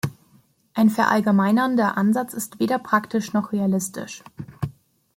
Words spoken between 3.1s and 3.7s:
noch